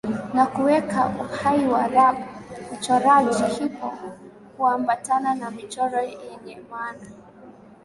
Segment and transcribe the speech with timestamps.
[0.33, 2.17] na kuweka uhai wa rap
[2.73, 3.95] Uchoraji Hip Hop
[4.57, 7.05] huambatana na michoro yenye maana